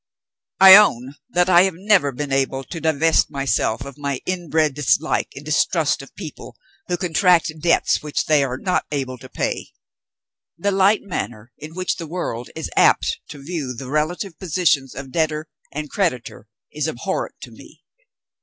I 0.59 0.77
own 0.77 1.13
that 1.29 1.47
I 1.47 1.61
have 1.61 1.75
never 1.77 2.11
been 2.11 2.31
able 2.31 2.63
to 2.63 2.81
divest 2.81 3.29
myself 3.29 3.85
of 3.85 3.99
my 3.99 4.19
inbred 4.25 4.73
dislike 4.73 5.27
and 5.35 5.45
distrust 5.45 6.01
of 6.01 6.15
people 6.15 6.55
who 6.87 6.97
contract 6.97 7.53
debts 7.59 8.01
which 8.01 8.25
they 8.25 8.43
are 8.43 8.57
not 8.57 8.83
able 8.91 9.19
to 9.19 9.29
pay. 9.29 9.67
The 10.57 10.71
light 10.71 11.03
manner 11.03 11.51
in 11.55 11.75
which 11.75 11.97
the 11.97 12.07
world 12.07 12.49
is 12.55 12.71
apt 12.75 13.19
to 13.29 13.43
view 13.43 13.75
the 13.75 13.91
relative 13.91 14.39
positions 14.39 14.95
of 14.95 15.11
debtor 15.11 15.49
and 15.71 15.87
creditor 15.87 16.47
is 16.71 16.87
abhorrent 16.87 17.35
to 17.41 17.51
me. 17.51 17.83